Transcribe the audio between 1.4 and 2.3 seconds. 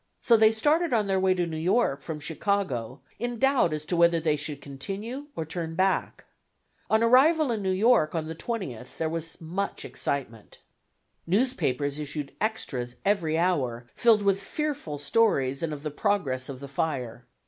New York from